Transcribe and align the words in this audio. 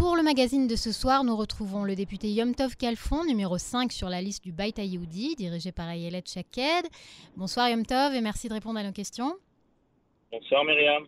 Pour 0.00 0.16
le 0.16 0.22
magazine 0.22 0.66
de 0.66 0.76
ce 0.76 0.92
soir, 0.92 1.24
nous 1.24 1.36
retrouvons 1.36 1.84
le 1.84 1.94
député 1.94 2.32
Yom 2.32 2.54
Tov 2.54 2.74
Kalfon, 2.74 3.22
numéro 3.24 3.58
5 3.58 3.92
sur 3.92 4.08
la 4.08 4.22
liste 4.22 4.42
du 4.42 4.50
Bait 4.50 4.72
Ayoudi, 4.78 5.34
dirigé 5.36 5.72
par 5.72 5.90
Ayelet 5.90 6.22
Chaked. 6.24 6.86
Bonsoir 7.36 7.68
Yom 7.68 7.84
Tov 7.84 8.14
et 8.14 8.22
merci 8.22 8.48
de 8.48 8.54
répondre 8.54 8.78
à 8.78 8.82
nos 8.82 8.92
questions. 8.92 9.36
Bonsoir 10.32 10.64
Myriam. 10.64 11.04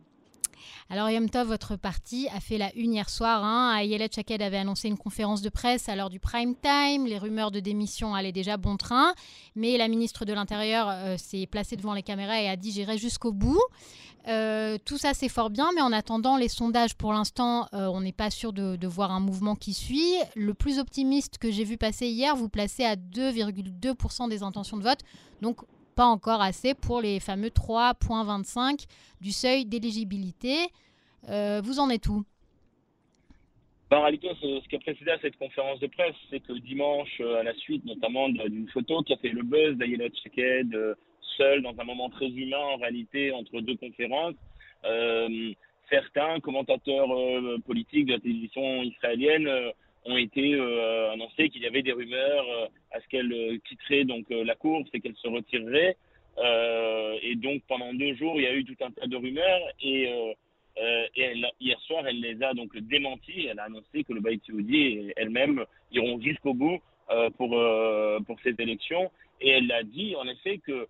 Alors 0.90 1.10
Yom 1.10 1.28
Tov, 1.30 1.48
votre 1.48 1.76
parti 1.76 2.28
a 2.34 2.40
fait 2.40 2.58
la 2.58 2.74
une 2.74 2.94
hier 2.94 3.08
soir. 3.08 3.44
Hein. 3.44 3.76
Ayelet 3.76 4.08
Chaked 4.14 4.42
avait 4.42 4.58
annoncé 4.58 4.88
une 4.88 4.98
conférence 4.98 5.42
de 5.42 5.48
presse 5.48 5.88
à 5.88 5.96
l'heure 5.96 6.10
du 6.10 6.20
prime 6.20 6.54
time. 6.54 7.06
Les 7.06 7.18
rumeurs 7.18 7.50
de 7.50 7.60
démission 7.60 8.14
allaient 8.14 8.32
déjà 8.32 8.56
bon 8.56 8.76
train. 8.76 9.14
Mais 9.56 9.76
la 9.76 9.88
ministre 9.88 10.24
de 10.24 10.32
l'Intérieur 10.32 10.88
euh, 10.90 11.16
s'est 11.16 11.46
placée 11.46 11.76
devant 11.76 11.94
les 11.94 12.02
caméras 12.02 12.40
et 12.40 12.48
a 12.48 12.56
dit 12.56 12.72
j'irai 12.72 12.98
jusqu'au 12.98 13.32
bout. 13.32 13.62
Euh, 14.28 14.78
tout 14.84 14.98
ça, 14.98 15.14
c'est 15.14 15.28
fort 15.28 15.50
bien, 15.50 15.70
mais 15.74 15.80
en 15.80 15.92
attendant 15.92 16.36
les 16.36 16.48
sondages, 16.48 16.94
pour 16.94 17.12
l'instant, 17.12 17.66
euh, 17.74 17.86
on 17.86 18.00
n'est 18.00 18.12
pas 18.12 18.30
sûr 18.30 18.52
de, 18.52 18.86
voir 18.86 19.10
un 19.10 19.20
mouvement 19.20 19.56
qui 19.56 19.74
suit. 19.74 20.14
Le 20.36 20.54
plus 20.54 20.78
optimiste 20.78 21.38
que 21.38 21.50
j'ai 21.50 21.64
vu 21.64 21.76
passer 21.76 22.06
hier, 22.06 22.36
vous 22.36 22.48
placez 22.48 22.84
à 22.84 22.96
2,2% 22.96 24.28
des 24.28 24.42
intentions 24.42 24.76
de 24.76 24.82
vote. 24.82 25.00
Donc, 25.40 25.62
pas 25.94 26.06
encore 26.06 26.40
assez 26.40 26.74
pour 26.74 27.00
les 27.00 27.20
fameux 27.20 27.48
3,25 27.48 28.86
du 29.20 29.30
seuil 29.32 29.64
d'éligibilité. 29.64 30.56
Euh, 31.28 31.60
vous 31.62 31.78
en 31.78 31.90
êtes 31.90 32.08
où? 32.08 32.24
Ben, 33.90 33.98
en 33.98 34.02
réalité, 34.02 34.28
ce 34.40 34.68
qui 34.68 34.76
a 34.76 34.78
précédé 34.78 35.10
à 35.10 35.18
cette 35.20 35.36
conférence 35.36 35.78
de 35.80 35.86
presse, 35.86 36.16
c'est 36.30 36.40
que 36.40 36.54
dimanche, 36.54 37.20
à 37.20 37.42
la 37.42 37.54
suite 37.54 37.84
notamment 37.84 38.28
d'une 38.28 38.68
photo 38.70 39.02
qui 39.02 39.12
a 39.12 39.16
fait 39.18 39.28
le 39.28 39.42
buzz 39.42 39.76
d'Ayela 39.76 40.08
Tcheked, 40.08 40.96
seul 41.36 41.62
dans 41.62 41.74
un 41.78 41.84
moment 41.84 42.10
très 42.10 42.28
humain 42.28 42.58
en 42.58 42.76
réalité 42.76 43.32
entre 43.32 43.60
deux 43.60 43.76
conférences. 43.76 44.34
Euh, 44.84 45.52
certains 45.90 46.40
commentateurs 46.40 47.10
euh, 47.12 47.58
politiques 47.64 48.06
de 48.06 48.12
la 48.14 48.20
télévision 48.20 48.82
israélienne 48.82 49.46
euh, 49.46 49.70
ont 50.04 50.16
été 50.16 50.54
annoncés 51.12 51.48
qu'il 51.48 51.62
y 51.62 51.66
avait 51.66 51.82
des 51.82 51.92
rumeurs 51.92 52.44
à 52.90 53.00
ce 53.00 53.08
qu'elle 53.08 53.60
quitterait 53.64 54.04
donc 54.04 54.26
la 54.30 54.54
course 54.54 54.88
et 54.92 55.00
qu'elle 55.00 55.16
se 55.16 55.28
retirerait. 55.28 55.96
et 57.22 57.34
donc 57.36 57.62
pendant 57.68 57.94
deux 57.94 58.14
jours, 58.14 58.34
il 58.36 58.42
y 58.42 58.46
a 58.46 58.54
eu 58.54 58.64
tout 58.64 58.76
un 58.84 58.90
tas 58.90 59.06
de 59.06 59.16
rumeurs 59.16 59.62
et, 59.80 60.10
et 61.14 61.42
hier 61.60 61.80
soir, 61.82 62.04
elle 62.06 62.20
les 62.20 62.42
a 62.42 62.52
donc 62.52 62.76
démenties. 62.78 63.46
Elle 63.46 63.60
a 63.60 63.64
annoncé 63.64 64.02
que 64.02 64.12
le 64.12 64.20
Baït 64.20 64.42
et 64.48 65.12
elle-même 65.16 65.64
iront 65.92 66.20
jusqu'au 66.20 66.54
bout 66.54 66.80
pour 67.36 67.56
pour 68.26 68.40
ces 68.42 68.54
élections. 68.58 69.10
Et 69.40 69.50
elle 69.50 69.70
a 69.70 69.82
dit 69.82 70.16
en 70.16 70.26
effet 70.26 70.58
que 70.58 70.88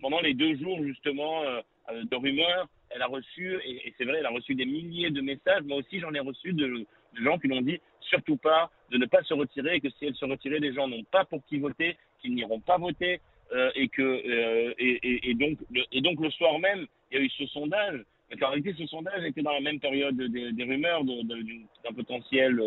pendant 0.00 0.20
les 0.20 0.34
deux 0.34 0.56
jours 0.56 0.82
justement 0.82 1.42
euh, 1.42 1.60
euh, 1.90 2.04
de 2.04 2.16
rumeurs, 2.16 2.68
elle 2.94 3.02
a 3.02 3.06
reçu, 3.06 3.58
et, 3.64 3.92
c'est 3.96 4.04
vrai, 4.04 4.18
elle 4.18 4.26
a 4.26 4.30
reçu 4.30 4.54
des 4.54 4.66
milliers 4.66 5.10
de 5.10 5.20
messages. 5.20 5.62
Moi 5.64 5.78
aussi, 5.78 6.00
j'en 6.00 6.12
ai 6.12 6.20
reçu 6.20 6.52
de, 6.52 6.86
gens 7.22 7.38
qui 7.38 7.48
l'ont 7.48 7.60
dit 7.60 7.80
surtout 8.00 8.36
pas 8.36 8.70
de 8.90 8.98
ne 8.98 9.06
pas 9.06 9.22
se 9.22 9.34
retirer, 9.34 9.76
et 9.76 9.80
que 9.80 9.90
si 9.90 10.06
elle 10.06 10.14
se 10.14 10.24
retirait, 10.24 10.58
les 10.58 10.74
gens 10.74 10.88
n'ont 10.88 11.04
pas 11.04 11.24
pour 11.24 11.44
qui 11.46 11.58
voter, 11.58 11.96
qu'ils 12.20 12.34
n'iront 12.34 12.60
pas 12.60 12.78
voter, 12.78 13.20
euh, 13.52 13.70
et 13.74 13.88
que 13.88 14.74
et, 14.78 15.34
donc 15.34 15.58
le, 15.70 15.82
et 15.92 16.00
donc 16.00 16.20
le 16.20 16.30
soir 16.30 16.58
même, 16.58 16.86
il 17.10 17.18
y 17.18 17.20
a 17.20 17.24
eu 17.24 17.30
ce 17.30 17.46
sondage. 17.46 18.00
Mais 18.30 18.42
en 18.44 18.48
réalité, 18.48 18.74
ce 18.78 18.86
sondage 18.86 19.24
était 19.24 19.42
dans 19.42 19.52
la 19.52 19.60
même 19.60 19.80
période 19.80 20.16
des, 20.16 20.64
rumeurs 20.64 21.04
d'un 21.04 21.92
potentiel 21.94 22.60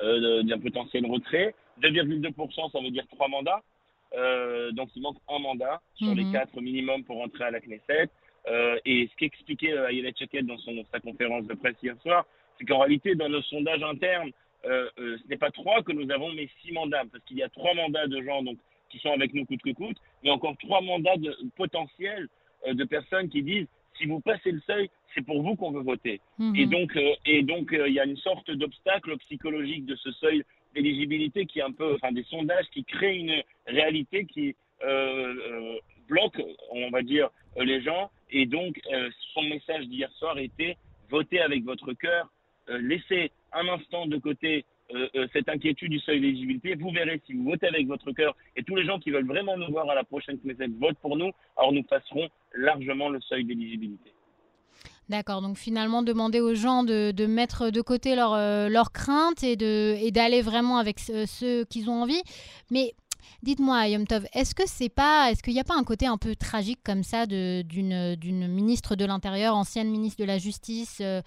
d'un 0.00 0.58
potentiel 0.58 1.06
retrait. 1.06 1.54
2,2%, 1.80 2.70
ça 2.70 2.80
veut 2.80 2.90
dire 2.90 3.06
trois 3.08 3.28
mandats. 3.28 3.62
Euh, 4.14 4.70
donc 4.72 4.90
il 4.94 5.02
manque 5.02 5.16
un 5.28 5.38
mandat 5.38 5.80
sur 5.94 6.14
les 6.14 6.24
mhm. 6.24 6.32
quatre 6.32 6.60
minimum 6.60 7.02
pour 7.04 7.16
rentrer 7.16 7.44
à 7.44 7.50
la 7.50 7.60
Knesset. 7.60 8.10
Euh, 8.48 8.78
et 8.84 9.08
ce 9.10 9.16
qu'expliquait 9.16 9.72
euh, 9.72 9.88
Ayelet 9.88 10.12
Cheket 10.18 10.42
dans 10.42 10.58
son, 10.58 10.84
sa 10.92 11.00
conférence 11.00 11.46
de 11.46 11.54
presse 11.54 11.76
hier 11.82 11.96
soir, 12.02 12.26
c'est 12.58 12.64
qu'en 12.64 12.78
réalité, 12.78 13.14
dans 13.14 13.28
nos 13.28 13.42
sondages 13.42 13.82
internes, 13.82 14.30
euh, 14.64 14.88
euh, 14.98 15.16
ce 15.22 15.28
n'est 15.28 15.36
pas 15.36 15.50
trois 15.50 15.82
que 15.82 15.92
nous 15.92 16.10
avons, 16.10 16.32
mais 16.32 16.48
six 16.62 16.72
mandats, 16.72 17.04
parce 17.10 17.24
qu'il 17.24 17.38
y 17.38 17.42
a 17.42 17.48
trois 17.48 17.74
mandats 17.74 18.06
de 18.06 18.22
gens 18.22 18.42
donc, 18.42 18.58
qui 18.90 18.98
sont 18.98 19.10
avec 19.10 19.32
nous 19.34 19.44
coûte 19.44 19.62
que 19.62 19.70
coûte, 19.70 19.96
mais 20.22 20.30
encore 20.30 20.56
trois 20.58 20.80
mandats 20.80 21.16
de, 21.16 21.36
potentiels 21.56 22.28
de 22.66 22.84
personnes 22.84 23.28
qui 23.28 23.42
disent 23.42 23.66
si 23.98 24.06
vous 24.06 24.20
passez 24.20 24.52
le 24.52 24.60
seuil, 24.60 24.88
c'est 25.14 25.24
pour 25.24 25.42
vous 25.42 25.56
qu'on 25.56 25.72
veut 25.72 25.82
voter. 25.82 26.20
Mhm. 26.38 26.56
Et 26.56 26.66
donc, 26.66 26.98
et 27.26 27.42
donc, 27.42 27.70
il 27.72 27.92
y 27.92 28.00
a 28.00 28.04
une 28.04 28.16
sorte 28.16 28.50
d'obstacle 28.50 29.16
psychologique 29.18 29.84
de 29.84 29.96
ce 29.96 30.10
seuil 30.12 30.42
d'éligibilité 30.74 31.46
qui 31.46 31.58
est 31.58 31.62
un 31.62 31.72
peu, 31.72 31.94
enfin 31.94 32.12
des 32.12 32.22
sondages 32.24 32.66
qui 32.72 32.84
créent 32.84 33.18
une 33.18 33.42
réalité 33.66 34.24
qui 34.26 34.54
bloque, 36.08 36.40
on 36.70 36.90
va 36.90 37.02
dire, 37.02 37.30
les 37.56 37.82
gens. 37.82 38.10
Et 38.32 38.46
donc, 38.46 38.80
euh, 38.92 39.10
son 39.34 39.42
message 39.42 39.86
d'hier 39.86 40.10
soir 40.12 40.38
était 40.38 40.76
votez 41.10 41.40
avec 41.40 41.64
votre 41.64 41.92
cœur, 41.92 42.30
laissez 42.68 43.30
un 43.52 43.68
instant 43.68 44.06
de 44.06 44.16
côté 44.16 44.64
cette 45.32 45.48
inquiétude 45.48 45.90
du 45.90 45.98
seuil 45.98 46.20
d'éligibilité. 46.20 46.74
Vous 46.74 46.90
verrez 46.90 47.20
si 47.26 47.34
vous 47.34 47.44
votez 47.44 47.66
avec 47.66 47.86
votre 47.86 48.12
cœur 48.12 48.34
et 48.56 48.62
tous 48.62 48.76
les 48.76 48.86
gens 48.86 48.98
qui 48.98 49.10
veulent 49.10 49.26
vraiment 49.26 49.58
nous 49.58 49.70
voir 49.70 49.90
à 49.90 49.94
la 49.94 50.04
prochaine 50.04 50.38
Knesset 50.38 50.68
votent 50.80 50.98
pour 51.02 51.16
nous, 51.18 51.32
alors 51.56 51.72
nous 51.72 51.82
passerons 51.82 52.28
largement 52.54 53.10
le 53.10 53.20
seuil 53.20 53.44
d'éligibilité. 53.44 54.12
D'accord, 55.08 55.42
donc 55.42 55.58
finalement 55.58 56.02
demander 56.02 56.40
aux 56.40 56.54
gens 56.54 56.84
de, 56.84 57.26
mettre 57.26 57.70
de 57.70 57.80
côté 57.82 58.14
leurs 58.14 58.34
leur 58.70 58.86
euh, 58.86 58.94
craintes 58.94 59.42
et 59.42 59.56
d'aller 59.56 60.40
vraiment 60.40 60.78
avec 60.78 61.00
ceux 61.00 61.64
qu'ils 61.64 61.90
ont 61.90 62.02
envie. 62.02 62.22
Mais 62.70 62.94
Dites-moi, 63.42 63.88
Yom 63.88 64.06
Tov, 64.06 64.26
est-ce 64.32 64.54
que 64.54 64.64
c'est 64.66 64.88
pas, 64.88 65.30
est-ce 65.30 65.42
qu'il 65.42 65.54
n'y 65.54 65.60
a 65.60 65.64
pas 65.64 65.76
un 65.76 65.84
côté 65.84 66.06
un 66.06 66.18
peu 66.18 66.36
tragique 66.36 66.80
comme 66.84 67.02
ça 67.02 67.26
d'une 67.26 68.16
d'une 68.16 68.48
ministre 68.48 68.96
de 68.96 69.04
l'Intérieur, 69.04 69.56
ancienne 69.56 69.90
ministre 69.90 70.20
de 70.20 70.24
la 70.24 70.38
Justice, 70.38 70.98
euh, 71.00 71.22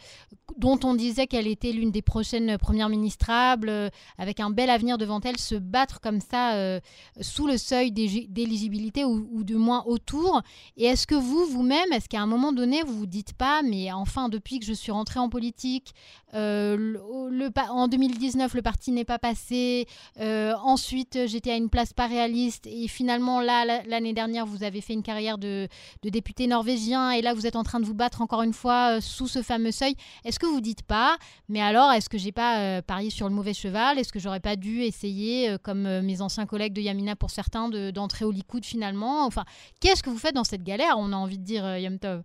dont 0.58 0.80
on 0.84 0.94
disait 0.94 1.28
qu'elle 1.28 1.48
était 1.48 1.72
l'une 1.72 1.92
des 1.92 2.02
prochaines 2.02 2.58
premières 2.58 2.90
ministrables, 2.90 3.70
euh, 3.70 3.90
avec 4.18 4.40
un 4.40 4.50
bel 4.50 4.70
avenir 4.70 4.98
devant 4.98 5.20
elle, 5.22 5.38
se 5.38 5.56
battre 5.56 6.00
comme 6.00 6.22
ça 6.22 6.56
euh, 6.56 6.80
sous 7.22 7.48
le 7.48 7.58
seuil 7.58 7.92
d'éligibilité 7.92 9.06
ou, 9.06 9.28
ou, 9.32 9.44
du 9.44 9.56
moins 9.56 9.84
autour? 9.86 10.42
Et 10.78 10.86
est-ce 10.86 11.08
que 11.08 11.16
vous, 11.16 11.46
vous-même, 11.46 11.92
est-ce 11.92 12.10
qu'à 12.10 12.22
un 12.22 12.26
moment 12.26 12.54
donné, 12.54 12.84
vous 12.84 12.98
vous 12.98 13.06
dites 13.06 13.34
pas, 13.34 13.62
mais 13.64 13.92
enfin, 13.92 14.30
depuis 14.30 14.60
que 14.60 14.66
je 14.66 14.74
suis 14.74 14.92
rentrée 14.92 15.20
en 15.20 15.30
politique, 15.30 15.94
en 16.34 17.88
2019, 17.88 18.54
le 18.56 18.62
parti 18.62 18.92
n'est 18.92 19.06
pas 19.06 19.20
passé, 19.20 19.88
ensuite 20.20 21.18
j'étais 21.28 21.52
à 21.52 21.56
une 21.56 21.70
place 21.70 21.85
pas 21.94 22.08
réaliste. 22.08 22.68
Et 22.68 22.88
finalement, 22.88 23.42
là, 23.42 23.84
l'année 23.86 24.14
dernière, 24.14 24.46
vous 24.46 24.64
avez 24.64 24.82
fait 24.82 24.94
une 24.94 25.04
carrière 25.04 25.38
de, 25.38 25.68
député 26.04 26.48
norvégien 26.48 27.12
et 27.12 27.22
là, 27.22 27.34
vous 27.34 27.48
êtes 27.48 27.56
en 27.56 27.64
train 27.64 27.80
de 27.80 27.86
vous 27.86 27.94
battre 27.94 28.22
encore 28.22 28.44
une 28.44 28.54
fois 28.54 28.98
euh, 28.98 29.02
sous 29.02 29.28
ce 29.28 29.42
fameux 29.42 29.72
seuil. 29.72 29.96
Est-ce 30.24 30.40
que 30.40 30.46
vous 30.46 30.62
dites 30.62 30.84
pas, 30.84 31.18
mais 31.50 31.62
alors, 31.62 31.92
est-ce 31.92 32.10
que 32.10 32.18
j'ai 32.18 32.32
pas 32.32 32.60
euh, 32.60 32.82
parié 32.82 33.10
sur 33.10 33.28
le 33.28 33.34
mauvais 33.34 33.54
cheval? 33.54 34.00
Est-ce 34.00 34.14
que 34.14 34.20
j'aurais 34.20 34.40
pas 34.40 34.56
dû 34.56 34.82
essayer, 34.82 35.50
euh, 35.50 35.58
comme 35.58 36.02
mes 36.02 36.22
anciens 36.22 36.46
collègues 36.46 36.74
de 36.74 36.82
Yamina 36.82 37.16
pour 37.16 37.30
certains, 37.30 37.70
d'entrer 37.92 38.26
au 38.26 38.32
Likoud 38.32 38.64
finalement? 38.64 39.26
Enfin, 39.26 39.44
qu'est-ce 39.82 40.04
que 40.04 40.10
vous 40.10 40.18
faites 40.18 40.36
dans 40.36 40.44
cette 40.44 40.64
galère 40.64 40.96
On 40.98 41.12
a 41.12 41.16
envie 41.16 41.38
de 41.38 41.44
dire, 41.44 41.78
Yom 41.78 42.00
Tov? 42.00 42.24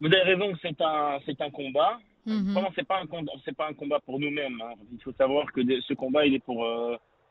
Vous 0.00 0.06
avez 0.06 0.34
raison, 0.34 0.52
c'est 0.60 0.80
un, 0.80 1.18
un 1.18 1.50
combat. 1.50 1.98
Mm 2.26 2.56
c'est 2.76 2.86
pas 2.86 3.00
un 3.00 3.06
c'est 3.44 3.56
pas 3.56 3.68
un 3.68 3.74
combat 3.74 3.98
pour 4.00 4.20
nous-mêmes. 4.20 4.60
Hein. 4.60 4.74
Il 4.92 5.02
faut 5.02 5.12
savoir 5.12 5.50
que 5.52 5.60
ce 5.80 5.94
combat, 5.94 6.24
il 6.24 6.34
est 6.34 6.44
pour 6.44 6.64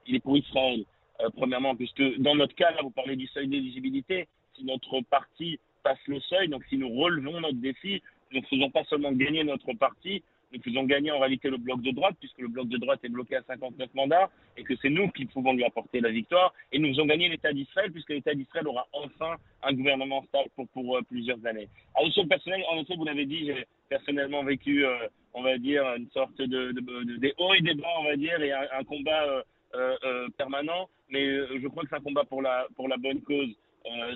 il 0.07 0.15
est 0.15 0.19
pour 0.19 0.37
Israël, 0.37 0.83
euh, 1.21 1.29
premièrement, 1.35 1.75
puisque 1.75 2.17
dans 2.19 2.35
notre 2.35 2.55
cas, 2.55 2.71
là, 2.71 2.79
vous 2.83 2.91
parlez 2.91 3.15
du 3.15 3.27
seuil 3.27 3.47
d'éligibilité. 3.47 4.27
Si 4.55 4.65
notre 4.65 5.01
parti 5.01 5.59
passe 5.83 5.99
le 6.07 6.19
seuil, 6.21 6.47
donc 6.49 6.63
si 6.69 6.77
nous 6.77 6.89
relevons 6.89 7.39
notre 7.39 7.59
défi, 7.59 8.01
nous 8.31 8.41
ne 8.41 8.45
faisons 8.45 8.69
pas 8.69 8.83
seulement 8.85 9.11
gagner 9.11 9.43
notre 9.43 9.73
parti, 9.73 10.23
nous 10.53 10.61
faisons 10.61 10.83
gagner 10.83 11.11
en 11.11 11.19
réalité 11.19 11.49
le 11.49 11.57
bloc 11.57 11.81
de 11.81 11.91
droite, 11.91 12.15
puisque 12.19 12.39
le 12.39 12.49
bloc 12.49 12.67
de 12.67 12.77
droite 12.77 12.99
est 13.03 13.09
bloqué 13.09 13.35
à 13.37 13.43
59 13.43 13.93
mandats, 13.93 14.29
et 14.57 14.63
que 14.63 14.75
c'est 14.81 14.89
nous 14.89 15.09
qui 15.09 15.25
pouvons 15.25 15.53
lui 15.53 15.63
apporter 15.63 16.01
la 16.01 16.09
victoire. 16.09 16.53
Et 16.71 16.79
nous 16.79 16.89
faisons 16.89 17.05
gagner 17.05 17.29
l'État 17.29 17.53
d'Israël, 17.53 17.91
puisque 17.91 18.09
l'État 18.09 18.33
d'Israël 18.33 18.67
aura 18.67 18.87
enfin 18.91 19.35
un 19.63 19.73
gouvernement 19.73 20.23
stable 20.23 20.49
pour, 20.73 20.97
euh, 20.97 21.01
plusieurs 21.03 21.43
années. 21.45 21.69
À 21.95 22.03
l'échelle 22.03 22.27
personnelle, 22.27 22.63
en 22.69 22.77
effet, 22.77 22.95
vous 22.95 23.05
l'avez 23.05 23.25
dit, 23.25 23.45
j'ai 23.45 23.65
personnellement 23.89 24.43
vécu, 24.43 24.85
euh, 24.85 25.07
on 25.33 25.41
va 25.41 25.57
dire, 25.57 25.83
une 25.95 26.09
sorte 26.09 26.37
de, 26.37 26.71
de, 26.73 27.17
des 27.17 27.33
hauts 27.37 27.53
et 27.53 27.61
des 27.61 27.75
bas, 27.75 27.87
on 27.99 28.03
va 28.03 28.15
dire, 28.17 28.41
et 28.41 28.51
un, 28.51 28.83
combat 28.83 29.43
permanent, 30.37 30.89
mais 31.09 31.25
euh, 31.25 31.59
je 31.61 31.67
crois 31.67 31.83
que 31.83 31.89
c'est 31.89 31.95
un 31.95 32.01
combat 32.01 32.23
pour 32.23 32.41
la, 32.41 32.67
pour 32.75 32.87
la 32.87 32.97
bonne 32.97 33.21
cause. 33.21 33.55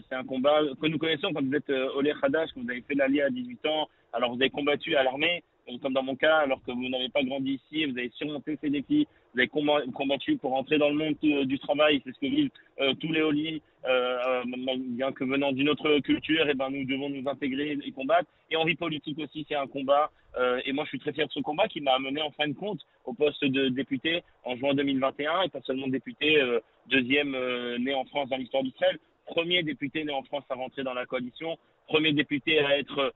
c'est 0.09 0.15
un 0.15 0.23
combat 0.23 0.61
que 0.81 0.87
nous 0.87 0.97
connaissons 0.97 1.33
quand 1.33 1.43
vous 1.43 1.55
êtes 1.55 1.69
Olé 1.69 2.13
Hadash, 2.21 2.53
que 2.53 2.59
vous 2.59 2.69
avez 2.69 2.81
fait 2.81 2.95
l'allié 2.95 3.21
à 3.21 3.29
18 3.29 3.65
ans, 3.67 3.89
alors 4.13 4.35
vous 4.35 4.41
avez 4.41 4.49
combattu 4.49 4.95
à 4.95 5.03
l'armée, 5.03 5.43
comme 5.81 5.93
dans 5.93 6.03
mon 6.03 6.15
cas, 6.15 6.37
alors 6.37 6.61
que 6.63 6.71
vous 6.71 6.89
n'avez 6.89 7.09
pas 7.09 7.23
grandi 7.23 7.53
ici, 7.53 7.85
vous 7.85 7.97
avez 7.97 8.11
surmonté 8.15 8.57
ces 8.61 8.69
défis, 8.69 9.07
vous 9.33 9.39
avez 9.39 9.47
combattu 9.47 10.37
pour 10.37 10.53
entrer 10.53 10.77
dans 10.77 10.89
le 10.89 10.95
monde 10.95 11.15
du 11.47 11.59
travail, 11.59 12.01
c'est 12.05 12.13
ce 12.13 12.19
que 12.19 12.27
vivent 12.27 12.51
tous 12.99 13.11
les 13.11 13.21
Oli, 13.21 13.61
euh, 13.87 14.43
bien 14.89 15.11
que 15.11 15.23
venant 15.23 15.51
d'une 15.51 15.69
autre 15.69 15.99
culture, 15.99 16.47
et 16.47 16.51
eh 16.51 16.53
ben 16.53 16.69
nous 16.69 16.85
devons 16.85 17.09
nous 17.09 17.27
intégrer 17.27 17.77
et 17.83 17.91
combattre. 17.91 18.29
Et 18.51 18.55
en 18.55 18.65
vie 18.65 18.75
politique 18.75 19.17
aussi, 19.19 19.45
c'est 19.49 19.55
un 19.55 19.67
combat 19.67 20.11
euh, 20.37 20.59
et 20.65 20.73
moi, 20.73 20.83
je 20.85 20.89
suis 20.89 20.99
très 20.99 21.13
fier 21.13 21.27
de 21.27 21.31
ce 21.31 21.39
combat 21.39 21.67
qui 21.67 21.81
m'a 21.81 21.93
amené 21.93 22.21
en 22.21 22.31
fin 22.31 22.47
de 22.47 22.53
compte 22.53 22.81
au 23.05 23.13
poste 23.13 23.43
de 23.43 23.69
député 23.69 24.23
en 24.43 24.55
juin 24.57 24.73
2021 24.73 25.43
et 25.43 25.49
pas 25.49 25.61
seulement 25.61 25.87
député 25.87 26.41
euh, 26.41 26.59
deuxième 26.87 27.35
euh, 27.35 27.77
né 27.77 27.93
en 27.93 28.05
France 28.05 28.29
dans 28.29 28.37
l'histoire 28.37 28.63
d'Israël, 28.63 28.97
premier 29.25 29.63
député 29.63 30.03
né 30.03 30.11
en 30.11 30.23
France 30.23 30.43
à 30.49 30.55
rentrer 30.55 30.83
dans 30.83 30.93
la 30.93 31.05
coalition, 31.05 31.57
premier 31.87 32.11
député 32.11 32.59
à 32.59 32.77
être 32.77 33.13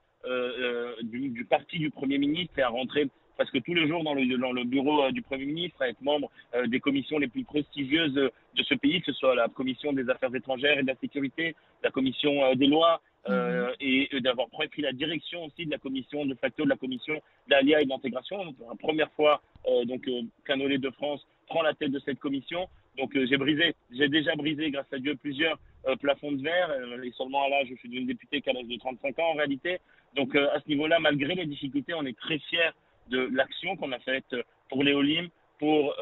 du, 1.02 1.28
du, 1.30 1.44
parti 1.44 1.78
du 1.78 1.90
Premier 1.90 2.18
ministre 2.18 2.58
et 2.58 2.62
à 2.62 2.68
rentrer 2.68 3.08
parce 3.36 3.50
que 3.50 3.58
tous 3.58 3.72
les 3.72 3.88
jours 3.88 4.04
dans 4.04 4.12
le, 4.12 4.26
dans 4.36 4.52
le 4.52 4.64
bureau 4.64 5.10
du 5.12 5.22
Premier 5.22 5.46
ministre, 5.46 5.80
être 5.82 6.02
membre 6.02 6.30
des 6.66 6.78
commissions 6.78 7.18
les 7.18 7.28
plus 7.28 7.44
prestigieuses 7.44 8.12
de 8.12 8.62
ce 8.62 8.74
pays, 8.74 9.00
que 9.00 9.12
ce 9.12 9.18
soit 9.18 9.34
la 9.34 9.48
commission 9.48 9.94
des 9.94 10.08
affaires 10.10 10.34
étrangères 10.34 10.78
et 10.78 10.82
de 10.82 10.88
la 10.88 10.96
sécurité, 10.96 11.56
la 11.82 11.90
commission 11.90 12.54
des 12.54 12.66
lois, 12.66 13.00
euh, 13.28 13.74
et 13.80 14.08
d'avoir 14.20 14.48
pris 14.48 14.80
la 14.80 14.92
direction 14.92 15.44
aussi 15.44 15.66
de 15.66 15.70
la 15.70 15.76
commission 15.76 16.24
de 16.24 16.34
facto 16.34 16.64
de 16.64 16.70
la 16.70 16.76
commission 16.76 17.20
d'ALIA 17.48 17.82
et 17.82 17.84
d'intégration. 17.84 18.52
Pour 18.54 18.70
la 18.70 18.76
première 18.76 19.10
fois, 19.12 19.42
euh, 19.68 19.84
donc 19.84 20.08
euh, 20.08 20.22
Canolé 20.46 20.78
de 20.78 20.88
France 20.90 21.26
prend 21.46 21.60
la 21.60 21.74
tête 21.74 21.90
de 21.90 21.98
cette 21.98 22.18
commission. 22.18 22.66
Donc 22.96 23.12
j'ai 23.14 23.36
brisé, 23.36 23.74
j'ai 23.90 24.08
déjà 24.08 24.34
brisé 24.36 24.70
grâce 24.70 24.90
à 24.92 24.98
Dieu 24.98 25.16
plusieurs 25.16 25.58
plafonds 26.00 26.32
de 26.32 26.42
verre 26.42 26.70
et 27.02 27.10
seulement 27.12 27.44
à 27.44 27.48
l'âge, 27.48 27.68
je 27.70 27.74
suis 27.76 27.88
devenu 27.88 28.06
député 28.06 28.40
qu'à 28.40 28.52
l'âge 28.52 28.66
de 28.66 28.76
35 28.76 29.18
ans 29.18 29.30
en 29.30 29.34
réalité. 29.34 29.78
Donc 30.14 30.34
à 30.34 30.60
ce 30.60 30.68
niveau-là, 30.68 30.98
malgré 30.98 31.34
les 31.34 31.46
difficultés, 31.46 31.94
on 31.94 32.04
est 32.04 32.18
très 32.18 32.38
fiers 32.38 32.70
de 33.08 33.28
l'action 33.32 33.76
qu'on 33.76 33.92
a 33.92 33.98
faite 33.98 34.36
pour 34.68 34.84
les 34.84 35.28
pour 35.58 35.94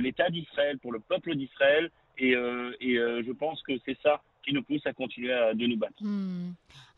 l'État 0.00 0.30
d'Israël, 0.30 0.78
pour 0.78 0.92
le 0.92 1.00
peuple 1.00 1.34
d'Israël. 1.34 1.90
Et, 2.18 2.32
et 2.32 2.96
je 2.96 3.32
pense 3.32 3.62
que 3.62 3.72
c'est 3.84 3.98
ça 4.02 4.22
qui 4.46 4.54
nous 4.54 4.62
pousse 4.62 4.86
à 4.86 4.92
continuer 4.92 5.32
à, 5.32 5.52
de 5.54 5.66
nous 5.66 5.76
battre. 5.76 6.00
Hmm. 6.00 6.52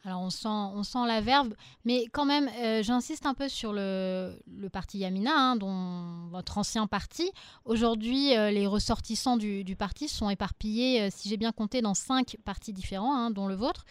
Alors 0.08 0.22
on 0.22 0.30
sent, 0.30 0.48
on 0.48 0.82
sent 0.84 1.06
la 1.06 1.20
verve, 1.20 1.50
mais 1.84 2.06
quand 2.10 2.24
même, 2.24 2.48
euh, 2.60 2.82
j'insiste 2.82 3.26
un 3.26 3.34
peu 3.34 3.46
sur 3.46 3.74
le, 3.74 4.40
le 4.56 4.70
parti 4.70 4.96
Yamina, 4.96 5.32
hein, 5.34 5.56
dont 5.56 6.28
votre 6.30 6.56
ancien 6.56 6.86
parti. 6.86 7.30
Aujourd'hui, 7.66 8.34
euh, 8.34 8.50
les 8.50 8.66
ressortissants 8.66 9.36
du, 9.36 9.64
du, 9.64 9.76
parti 9.76 10.08
sont 10.08 10.30
éparpillés, 10.30 11.02
euh, 11.02 11.08
si 11.14 11.28
j'ai 11.28 11.36
bien 11.36 11.52
compté, 11.52 11.82
dans 11.82 11.92
cinq 11.92 12.38
partis 12.46 12.72
différents, 12.72 13.14
hein, 13.14 13.30
dont 13.30 13.48
le 13.48 13.54
vôtre. 13.54 13.84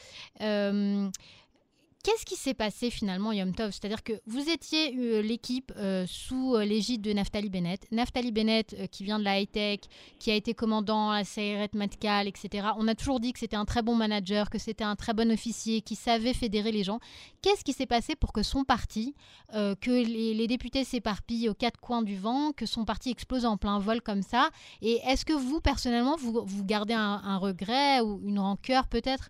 Qu'est-ce 2.08 2.26
qui 2.26 2.38
s'est 2.38 2.54
passé 2.54 2.90
finalement, 2.90 3.34
Yom 3.34 3.54
Tov? 3.54 3.72
C'est-à-dire 3.72 4.02
que 4.02 4.14
vous 4.28 4.50
étiez 4.50 4.96
euh, 4.98 5.22
l'équipe 5.22 5.74
euh, 5.76 6.06
sous 6.08 6.56
euh, 6.56 6.64
l'égide 6.64 7.02
de 7.02 7.12
Naftali 7.12 7.50
Bennett. 7.50 7.86
Naftali 7.92 8.32
Bennett, 8.32 8.90
qui 8.92 9.04
vient 9.04 9.20
de 9.20 9.26
la 9.26 9.42
high-tech, 9.42 9.82
qui 10.18 10.32
a 10.32 10.36
été 10.36 10.54
commandant 10.54 11.12
à 11.12 11.26
Sayeret 11.26 11.72
Matkal, 11.74 12.30
etc. 12.30 12.70
On 12.78 12.88
a 12.88 12.96
toujours 12.96 13.20
dit 13.20 13.34
que 13.34 13.40
c'était 13.40 13.58
un 13.58 13.66
très 13.66 13.82
bon 13.82 13.94
manager, 13.94 14.50
que 14.50 14.58
c'était 14.58 14.86
un 14.86 14.96
très 14.96 15.14
bon 15.14 15.30
officier, 15.34 15.82
qui 15.82 15.98
savait 15.98 16.34
fédérer 16.34 16.72
les 16.72 16.86
gens. 16.86 17.02
Qu'est-ce 17.42 17.66
qui 17.66 17.74
s'est 17.74 17.86
passé 17.86 18.16
pour 18.16 18.32
que 18.32 18.42
son 18.42 18.64
parti, 18.64 19.14
que 19.52 19.92
les, 19.92 20.48
députés 20.48 20.86
s'éparpillent 20.86 21.50
aux 21.50 21.56
quatre 21.56 21.82
coins 21.82 22.04
du 22.04 22.16
vent, 22.16 22.54
que 22.54 22.66
son 22.66 22.86
parti 22.86 23.10
explose 23.10 23.44
en 23.44 23.58
plein 23.58 23.80
vol 23.80 24.02
comme 24.02 24.22
ça? 24.22 24.50
Et 24.82 25.02
est-ce 25.06 25.26
que 25.26 25.34
vous, 25.34 25.60
personnellement, 25.60 26.16
vous 26.16 26.64
gardez 26.64 26.94
un 26.94 27.38
regret 27.38 28.00
ou 28.00 28.22
une 28.26 28.40
rancœur 28.40 28.88
peut-être? 28.88 29.30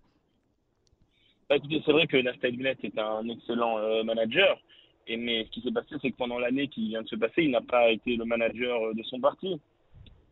Bah, 1.50 1.56
écoutez, 1.56 1.82
c'est 1.86 1.94
vrai 1.94 2.08
que 2.08 2.18
Naftali 2.18 2.58
Bennett 2.58 2.84
est 2.84 2.98
un 3.00 3.28
excellent 3.30 3.78
euh, 3.78 4.04
manager. 4.04 4.60
Mais 5.10 5.46
ce 5.46 5.52
qui 5.52 5.62
s'est 5.62 5.72
passé, 5.72 5.96
c'est 6.02 6.12
que 6.12 6.18
pendant 6.18 6.40
l'année 6.40 6.68
qui 6.68 6.90
vient 6.90 7.02
de 7.02 7.08
se 7.08 7.16
passer, 7.16 7.44
il 7.44 7.52
n'a 7.52 7.62
pas 7.62 7.90
été 7.90 8.18
le 8.18 8.26
manager 8.26 8.84
euh, 8.84 8.94
de 8.94 9.02
son 9.04 9.22
parti. 9.22 9.58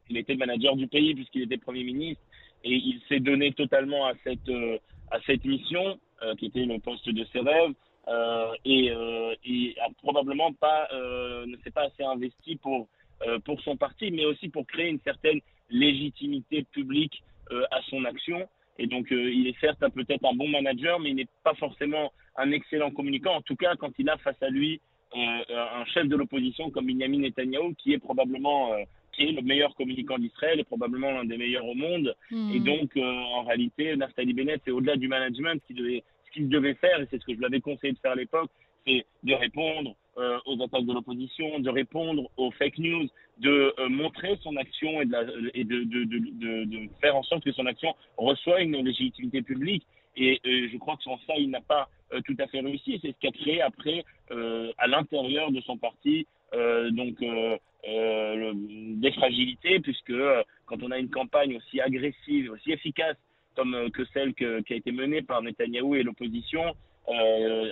Il 0.09 0.17
était 0.17 0.33
le 0.33 0.39
manager 0.39 0.75
du 0.75 0.87
pays 0.87 1.15
puisqu'il 1.15 1.43
était 1.43 1.57
Premier 1.57 1.85
ministre. 1.85 2.21
Et 2.65 2.73
il 2.73 2.99
s'est 3.07 3.21
donné 3.21 3.53
totalement 3.53 4.07
à 4.07 4.13
cette, 4.25 4.49
euh, 4.49 4.77
mission, 5.45 5.99
qui 6.37 6.47
était 6.47 6.65
le 6.65 6.79
poste 6.79 7.07
de 7.07 7.23
ses 7.31 7.39
rêves. 7.39 7.73
et, 8.65 8.91
et 9.45 9.75
a 9.79 9.89
probablement 10.01 10.51
pas, 10.53 10.87
ne 10.91 11.55
s'est 11.63 11.71
pas 11.71 11.83
assez 11.83 12.03
investi 12.03 12.55
pour 12.55 12.87
son 13.63 13.77
parti, 13.77 14.09
mais 14.11 14.25
aussi 14.25 14.49
pour 14.49 14.65
créer 14.65 14.89
une 14.89 14.99
certaine 15.01 15.41
légitimité 15.69 16.63
publique 16.71 17.21
à 17.51 17.81
son 17.89 18.03
action. 18.05 18.47
Et 18.77 18.87
donc, 18.87 19.11
euh, 19.11 19.31
il 19.31 19.47
est 19.47 19.59
certes 19.59 19.79
peut-être 19.93 20.25
un 20.25 20.35
bon 20.35 20.49
manager, 20.49 20.99
mais 20.99 21.09
il 21.09 21.15
n'est 21.15 21.27
pas 21.43 21.53
forcément 21.55 22.11
un 22.35 22.51
excellent 22.51 22.91
communicant. 22.91 23.35
En 23.35 23.41
tout 23.41 23.55
cas, 23.55 23.75
quand 23.75 23.91
il 23.97 24.09
a 24.09 24.17
face 24.17 24.41
à 24.41 24.49
lui 24.49 24.81
euh, 25.15 25.43
un 25.49 25.85
chef 25.85 26.07
de 26.07 26.15
l'opposition 26.15 26.71
comme 26.71 26.87
Benjamin 26.87 27.19
Netanyahu, 27.19 27.73
qui 27.75 27.93
est 27.93 27.99
probablement 27.99 28.73
euh, 28.73 28.83
qui 29.13 29.23
est 29.23 29.31
le 29.31 29.41
meilleur 29.41 29.73
communicant 29.75 30.17
d'Israël 30.17 30.59
et 30.59 30.65
probablement 30.65 31.11
l'un 31.11 31.23
des 31.23 31.37
meilleurs 31.37 31.65
au 31.65 31.73
monde. 31.73 32.13
Hmm. 32.31 32.51
Et 32.53 32.59
donc, 32.59 32.97
en 32.97 33.43
réalité, 33.43 33.95
Naftali 33.95 34.33
Bennett, 34.33 34.61
c'est 34.65 34.71
au-delà 34.71 34.97
du 34.97 35.07
management 35.07 35.61
ce 35.69 35.73
qu'il 36.33 36.49
devait, 36.49 36.73
faire, 36.73 36.99
et 36.99 37.07
c'est 37.09 37.21
ce 37.21 37.25
que 37.25 37.33
je 37.33 37.37
lui 37.37 37.45
avais 37.45 37.61
conseillé 37.61 37.93
de 37.93 37.97
faire 37.99 38.11
à 38.11 38.15
l'époque, 38.15 38.49
c'est 38.85 39.05
de 39.23 39.33
répondre 39.33 39.95
euh, 40.17 40.39
aux 40.45 40.61
attaques 40.63 40.85
de 40.85 40.93
l'opposition, 40.93 41.59
de 41.59 41.69
répondre 41.69 42.29
aux 42.37 42.49
fake 42.51 42.77
news, 42.77 43.07
de 43.39 43.73
euh, 43.79 43.89
montrer 43.89 44.37
son 44.41 44.55
action 44.57 45.01
et, 45.01 45.05
de, 45.05 45.51
et 45.53 45.63
de, 45.63 45.83
de, 45.83 46.03
de, 46.65 46.89
faire 47.01 47.15
en 47.15 47.23
sorte 47.23 47.43
que 47.43 47.51
son 47.51 47.65
action 47.65 47.93
reçoit 48.17 48.61
une 48.61 48.77
légitimité 48.83 49.41
publique. 49.41 49.85
Et 50.15 50.39
euh, 50.45 50.69
je 50.71 50.77
crois 50.77 50.95
que 50.95 51.03
sans 51.03 51.17
ça, 51.27 51.33
il 51.37 51.49
n'a 51.49 51.61
pas 51.61 51.89
tout 52.25 52.35
à 52.39 52.47
fait 52.47 52.61
réussi. 52.61 52.99
C'est 53.01 53.11
ce 53.11 53.19
qu'a 53.19 53.31
créé 53.31 53.61
après, 53.61 54.05
à 54.77 54.87
l'intérieur 54.87 55.51
de 55.51 55.59
son 55.61 55.75
parti, 55.77 56.27
donc 56.91 57.17
des 57.83 59.11
fragilités, 59.11 59.79
puisque 59.79 60.13
quand 60.65 60.81
on 60.83 60.91
a 60.91 60.99
une 60.99 61.09
campagne 61.09 61.57
aussi 61.57 61.81
agressive, 61.81 62.51
aussi 62.51 62.71
efficace 62.71 63.17
comme 63.55 63.89
que 63.91 64.05
celle 64.13 64.33
qui 64.35 64.45
a 64.45 64.75
été 64.75 64.91
menée 64.91 65.23
par 65.23 65.41
Netanyahou 65.41 65.95
et 65.95 66.03
l'opposition, 66.03 66.75
euh, 67.09 67.69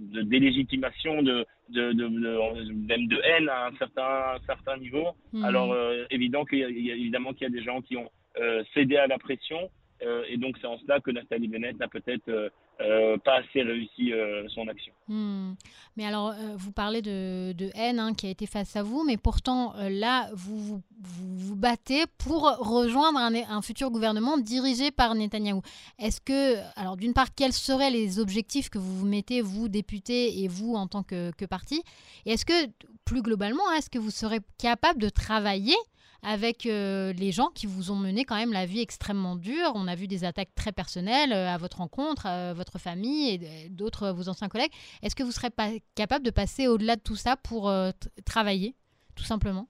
de 0.00 0.22
délégitimation, 0.22 1.22
de, 1.22 1.44
de, 1.70 1.92
de, 1.92 2.06
même 2.08 3.06
de 3.08 3.20
haine 3.24 3.48
à 3.48 3.66
un 3.66 3.76
certain, 3.76 4.38
certain 4.46 4.76
niveau. 4.76 5.08
Mhm. 5.32 5.44
Alors, 5.44 5.72
euh, 5.72 6.04
évident 6.10 6.44
qu'il 6.44 6.58
y, 6.58 6.92
a, 6.92 6.94
évidemment 6.94 7.32
qu'il 7.32 7.42
y 7.42 7.50
a 7.50 7.52
des 7.52 7.62
gens 7.62 7.80
qui 7.80 7.96
ont 7.96 8.10
euh, 8.38 8.62
cédé 8.74 8.96
à 8.96 9.06
la 9.06 9.18
pression. 9.18 9.70
Euh, 10.02 10.24
et 10.28 10.36
donc, 10.36 10.56
c'est 10.60 10.66
en 10.66 10.78
cela 10.78 11.00
que 11.00 11.10
Nathalie 11.10 11.48
Bennett 11.48 11.78
n'a 11.78 11.88
peut-être 11.88 12.50
euh, 12.80 13.14
euh, 13.14 13.18
pas 13.18 13.36
assez 13.36 13.62
réussi 13.62 14.12
son 14.54 14.68
action. 14.68 14.92
Hmm. 15.08 15.54
Mais 15.96 16.04
alors, 16.04 16.34
vous 16.56 16.72
parlez 16.72 17.00
de, 17.02 17.70
haine 17.74 17.98
hein, 17.98 18.14
qui 18.14 18.26
a 18.26 18.30
été 18.30 18.46
face 18.46 18.76
à 18.76 18.82
vous, 18.82 19.04
mais 19.04 19.16
pourtant, 19.16 19.74
là, 19.88 20.28
vous 20.34 20.82
vous, 21.00 21.56
battez 21.56 22.04
pour 22.18 22.42
rejoindre 22.58 23.18
un, 23.18 23.62
futur 23.62 23.90
gouvernement 23.90 24.36
dirigé 24.36 24.90
par 24.90 25.14
Netanyahou. 25.14 25.62
Est-ce 25.98 26.20
que, 26.20 26.56
alors, 26.78 26.96
d'une 26.96 27.14
part, 27.14 27.34
quels 27.34 27.52
seraient 27.52 27.90
les 27.90 28.18
objectifs 28.18 28.68
que 28.68 28.78
vous 28.78 28.98
vous 28.98 29.06
mettez, 29.06 29.40
vous, 29.40 29.68
député, 29.68 30.42
et 30.42 30.48
vous, 30.48 30.74
en 30.74 30.86
tant 30.86 31.02
que, 31.02 31.30
que 31.32 31.44
parti? 31.44 31.82
Et 32.26 32.32
est-ce 32.32 32.44
que, 32.44 32.70
plus 33.04 33.22
globalement, 33.22 33.70
est-ce 33.72 33.88
que 33.88 33.98
vous 33.98 34.10
serez 34.10 34.40
capable 34.58 35.00
de 35.00 35.08
travailler 35.08 35.76
avec 36.22 36.66
euh, 36.66 37.12
les 37.12 37.32
gens 37.32 37.48
qui 37.54 37.66
vous 37.66 37.90
ont 37.90 37.96
mené 37.96 38.24
quand 38.24 38.36
même 38.36 38.52
la 38.52 38.66
vie 38.66 38.80
extrêmement 38.80 39.36
dure. 39.36 39.72
On 39.74 39.86
a 39.86 39.94
vu 39.94 40.06
des 40.06 40.24
attaques 40.24 40.54
très 40.54 40.72
personnelles 40.72 41.32
euh, 41.32 41.48
à 41.48 41.58
votre 41.58 41.78
rencontre, 41.78 42.26
à 42.26 42.52
votre 42.52 42.78
famille 42.78 43.34
et 43.34 43.68
d'autres 43.68 44.10
vos 44.10 44.28
anciens 44.28 44.48
collègues. 44.48 44.72
Est-ce 45.02 45.14
que 45.14 45.22
vous 45.22 45.32
serez 45.32 45.50
pas 45.50 45.70
capable 45.94 46.24
de 46.24 46.30
passer 46.30 46.68
au-delà 46.68 46.96
de 46.96 47.02
tout 47.02 47.16
ça 47.16 47.36
pour 47.36 47.68
euh, 47.68 47.90
travailler, 48.24 48.74
tout 49.14 49.24
simplement? 49.24 49.68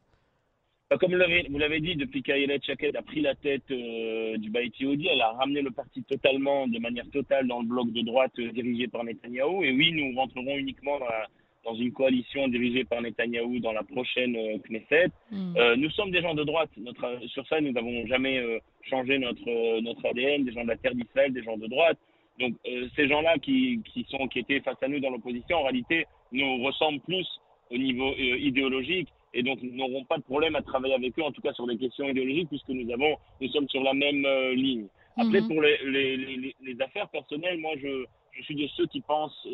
Bah, 0.89 0.97
comme 0.99 1.11
vous 1.13 1.59
l'avez 1.59 1.81
dit, 1.81 1.97
depuis 1.97 2.23
qu'Ayelet 2.23 2.61
Chaket 2.63 2.95
a 2.95 3.03
pris 3.03 3.21
la 3.21 3.35
tête 3.35 3.67
du 3.67 4.51
Baïti 4.51 4.85
elle 4.85 5.21
a 5.21 5.33
ramené 5.33 5.61
le 5.61 5.73
parti 5.73 6.05
totalement, 6.05 6.69
de 6.69 6.79
manière 6.79 7.11
totale, 7.11 7.49
dans 7.49 7.61
le 7.61 7.67
bloc 7.67 7.91
de 7.91 8.03
droite 8.03 8.39
dirigé 8.39 8.87
par 8.87 9.03
Netanyahou. 9.03 9.65
Et 9.65 9.73
oui, 9.73 9.91
nous 9.91 10.17
rentrerons 10.17 10.57
uniquement 10.57 11.01
dans 11.01 11.07
la, 11.07 11.27
dans 11.67 11.75
une 11.75 11.93
coalition 11.93 12.47
dirigée 12.49 12.85
par 12.85 13.03
Netanyahou 13.03 13.59
dans 13.59 13.73
la 13.73 13.83
prochaine 13.83 14.37
euh, 14.37 14.59
Knesset. 14.59 15.11
Hmm. 15.33 15.57
Euh, 15.57 15.77
nous 15.77 15.91
sommes 15.91 16.13
des 16.13 16.23
gens 16.23 16.35
de 16.35 16.45
droite. 16.45 16.71
Notre, 16.77 17.19
sur 17.27 17.47
ça, 17.49 17.61
nous 17.61 17.73
n'avons 17.73 18.07
jamais 18.07 18.39
euh, 18.39 18.59
changé 18.83 19.19
notre, 19.19 19.81
notre 19.81 20.07
ADN, 20.07 20.45
des 20.45 20.53
gens 20.53 20.63
de 20.63 20.69
la 20.69 20.77
terre 20.77 20.95
d'Israël, 20.95 21.33
des 21.33 21.43
gens 21.43 21.57
de 21.57 21.67
droite. 21.67 21.99
Donc 22.39 22.55
ces 22.95 23.09
gens-là 23.09 23.39
qui, 23.39 23.81
qui, 23.93 24.07
sont, 24.11 24.29
qui 24.29 24.41
étaient 24.41 24.61
face 24.61 24.77
à 24.83 24.89
nous 24.89 25.01
dans 25.01 25.09
l'opposition, 25.09 25.57
en 25.57 25.63
réalité, 25.63 26.07
nous 26.33 26.63
ressemblent 26.63 27.01
plus 27.01 27.27
au 27.71 27.79
niveau 27.79 28.15
idéologique 28.15 29.09
et 29.33 29.43
donc 29.43 29.63
nous 29.63 29.75
n'aurons 29.75 30.05
pas 30.05 30.19
de 30.19 30.23
problème 30.23 30.55
à 30.55 30.61
travailler 30.61 30.93
avec 30.93 31.19
eux, 31.19 31.23
en 31.23 31.33
tout 31.33 31.41
cas 31.41 31.55
sur 31.55 31.67
des 31.67 31.79
questions 31.79 32.07
idéologiques, 32.07 32.51
puisque 32.51 32.69
nous, 32.69 32.93
avons, 32.93 33.17
nous 33.41 33.49
sommes 33.49 33.67
sur 33.71 33.83
la 33.83 33.95
même 33.95 34.27
ligne. 34.53 34.87
Après, 35.17 35.41
hmm. 35.41 35.49
pour 35.49 35.63
les, 35.63 35.79
les, 35.87 36.17
les, 36.19 36.57
les, 36.61 36.83
affaires 36.83 37.09
personnelles, 37.09 37.59
moi, 37.59 37.73
je, 37.83 38.05
je 38.33 38.43
suis 38.43 38.55
de 38.55 38.67
ceux 38.77 38.87
qui 38.87 39.01
pensent 39.01 39.49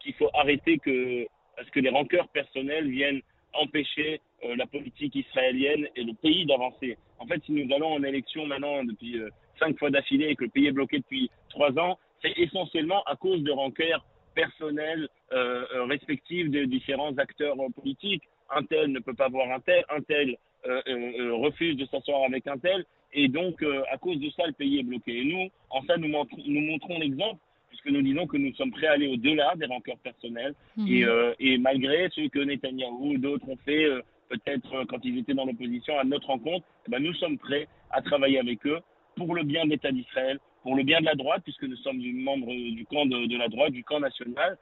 qu'il 0.00 0.14
faut 0.14 0.30
arrêter 0.32 0.78
que 0.78 1.26
parce 1.56 1.68
que 1.70 1.80
les 1.80 1.90
rancœurs 1.90 2.28
personnelles 2.28 2.88
viennent 2.88 3.20
empêcher 3.54 4.20
euh, 4.44 4.56
la 4.56 4.66
politique 4.66 5.14
israélienne 5.14 5.88
et 5.96 6.02
le 6.02 6.14
pays 6.14 6.46
d'avancer. 6.46 6.98
En 7.18 7.26
fait, 7.26 7.42
si 7.44 7.52
nous 7.52 7.72
allons 7.74 7.92
en 7.92 8.02
élection 8.02 8.46
maintenant 8.46 8.84
depuis 8.84 9.18
euh, 9.18 9.30
cinq 9.58 9.78
fois 9.78 9.90
d'affilée 9.90 10.30
et 10.30 10.36
que 10.36 10.44
le 10.44 10.50
pays 10.50 10.66
est 10.66 10.72
bloqué 10.72 10.98
depuis 10.98 11.30
trois 11.50 11.76
ans, 11.78 11.98
c'est 12.22 12.36
essentiellement 12.38 13.02
à 13.04 13.16
cause 13.16 13.42
de 13.42 13.52
rancœurs 13.52 14.04
personnelles 14.34 15.08
euh, 15.32 15.84
respectives 15.84 16.50
des 16.50 16.66
différents 16.66 17.16
acteurs 17.18 17.56
politiques. 17.74 18.24
Un 18.50 18.64
tel 18.64 18.90
ne 18.90 18.98
peut 18.98 19.14
pas 19.14 19.28
voir 19.28 19.50
un 19.50 19.60
tel, 19.60 19.84
un 19.88 20.02
tel 20.02 20.36
refuse 20.66 21.76
de 21.76 21.84
s'asseoir 21.86 22.24
avec 22.24 22.46
un 22.46 22.56
tel, 22.56 22.86
et 23.12 23.28
donc 23.28 23.62
à 23.92 23.98
cause 23.98 24.18
de 24.18 24.30
ça, 24.30 24.46
le 24.46 24.54
pays 24.54 24.78
est 24.78 24.82
bloqué. 24.82 25.18
Et 25.18 25.24
nous, 25.24 25.50
en 25.68 25.82
ça, 25.84 25.98
nous, 25.98 26.08
nous 26.08 26.60
montrons 26.60 26.98
l'exemple 26.98 27.38
puisque 27.84 27.94
nous 27.94 28.02
disons 28.02 28.26
que 28.26 28.36
nous 28.36 28.54
sommes 28.54 28.70
prêts 28.70 28.86
à 28.86 28.92
aller 28.92 29.08
au-delà 29.08 29.54
des 29.56 29.66
rancœurs 29.66 29.98
personnels. 29.98 30.54
Mhm. 30.76 30.88
Et, 30.88 31.04
euh, 31.04 31.34
et, 31.38 31.58
malgré 31.58 32.08
ce 32.10 32.28
que 32.28 32.38
Netanyahou 32.38 33.14
ou 33.14 33.18
d'autres 33.18 33.48
ont 33.48 33.58
fait, 33.64 33.84
euh, 33.84 34.02
peut-être 34.28 34.74
euh, 34.74 34.84
quand 34.88 35.04
ils 35.04 35.18
étaient 35.18 35.34
dans 35.34 35.44
l'opposition 35.44 35.98
à 35.98 36.04
notre 36.04 36.28
rencontre, 36.28 36.66
eh 36.86 36.90
ben, 36.90 37.02
nous 37.02 37.14
sommes 37.14 37.38
prêts 37.38 37.68
à 37.90 38.02
travailler 38.02 38.38
avec 38.38 38.66
eux 38.66 38.78
pour 39.16 39.34
le 39.34 39.42
bien 39.44 39.64
de 39.64 39.70
l'État 39.70 39.92
d'Israël, 39.92 40.38
pour 40.62 40.74
le 40.74 40.82
bien 40.82 41.00
de 41.00 41.06
la 41.06 41.14
droite, 41.14 41.42
puisque 41.44 41.64
nous 41.64 41.76
sommes 41.76 42.00
membres 42.00 42.52
du 42.52 42.84
camp 42.86 43.06
de, 43.06 43.26
de, 43.26 43.36
la 43.36 43.48
droite, 43.48 43.72
du 43.72 43.84
camp 43.84 44.00
national. 44.00 44.58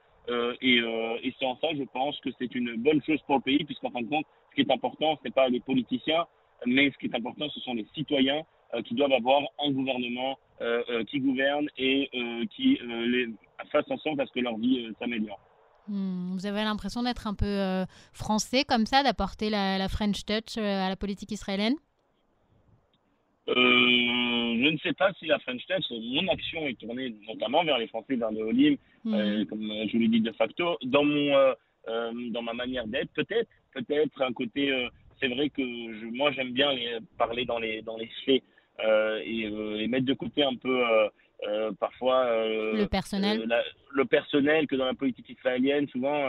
et, 0.61 0.76
et 0.76 1.35
c'est 1.38 1.47
en 1.47 1.57
ça, 1.57 1.69
je 1.75 1.85
pense 1.85 2.21
que 2.21 2.29
c'est 2.38 2.55
une 2.55 2.75
bonne 2.76 3.02
chose 3.02 3.21
pour 3.26 3.37
le 3.37 3.41
pays, 3.41 3.64
puisqu'en 3.64 3.91
fin 3.91 4.02
de 4.02 4.09
compte, 4.09 4.26
ce 4.50 4.57
qui 4.57 4.61
est 4.61 4.71
important, 4.71 5.17
ce 5.17 5.29
n'est 5.29 5.33
pas 5.33 5.49
les 5.49 5.61
politiciens, 5.61 6.26
mais 6.67 6.91
ce 6.91 6.99
qui 6.99 7.07
est 7.07 7.14
important, 7.14 7.49
ce 7.49 7.61
sont 7.61 7.73
les 7.73 7.87
citoyens 7.95 8.43
qui 8.85 8.95
doivent 8.95 9.12
avoir 9.12 9.43
un 9.64 9.71
gouvernement 9.71 10.38
qui 11.09 11.21
gouverne 11.21 11.69
et 11.76 12.09
qui 12.55 12.79
les 12.83 13.29
fasse 13.71 13.85
en 13.91 13.99
sorte 13.99 14.21
à 14.21 14.26
ce 14.26 14.33
que 14.33 14.41
leur 14.41 14.57
vie 14.57 14.88
s'améliore. 14.99 15.41
Hmm, 15.88 16.35
vous 16.35 16.47
avez 16.47 16.62
l'impression 16.62 17.02
d'être 17.02 17.26
un 17.26 17.35
peu 17.35 17.85
français 18.12 18.64
comme 18.64 18.87
ça, 18.87 19.02
d'apporter 19.02 19.50
la, 19.50 19.79
la, 19.79 19.88
French 19.88 20.25
touch 20.25 20.57
à 20.57 20.88
la 20.88 20.97
politique 20.97 21.33
israélienne? 21.33 21.75
Euh, 23.49 23.55
je 23.55 24.71
ne 24.71 24.79
sais 24.79 24.93
pas 24.93 25.12
si 25.19 25.26
la 25.26 25.38
French 25.41 25.67
Touch, 25.67 25.85
mon 25.91 26.29
action 26.29 26.67
est 26.67 26.79
tournée 26.79 27.14
notamment 27.26 27.64
vers 27.64 27.79
les 27.79 27.88
Français, 27.88 28.14
vers 28.14 28.31
le 28.31 28.43
Olim, 28.43 28.76
euh, 29.07 29.45
comme 29.47 29.62
je 29.62 29.99
l'ai 29.99 30.09
dit 30.09 30.21
de 30.21 30.31
facto. 30.33 30.79
Dans, 30.85 31.05
mon, 31.05 31.35
euh, 31.35 32.12
dans 32.31 32.43
ma 32.43 32.52
manière 32.52 32.87
d'être, 32.87 33.12
peut-être, 33.14 33.49
peut-être 33.75 34.23
un 34.23 34.33
côté. 34.33 34.71
c'est 35.21 35.29
vrai 35.29 35.49
que 35.50 35.62
je, 35.62 36.07
moi, 36.07 36.31
j'aime 36.33 36.52
bien 36.52 36.71
parler 37.19 37.45
dans 37.45 37.59
les, 37.59 37.83
dans 37.83 37.97
les 37.97 38.11
faits 38.25 38.45
et, 38.81 39.43
et, 39.43 39.88
mettre 39.88 40.07
de 40.07 40.14
côté 40.14 40.43
un 40.43 40.57
peu. 40.57 40.83
parfois 41.81 42.26
le 42.47 42.87
personnel 42.87 43.49
le 43.91 44.05
personnel 44.05 44.67
que 44.67 44.76
dans 44.76 44.87
la 44.87 44.95
politique 44.95 45.29
israélienne 45.29 45.88
souvent 45.88 46.21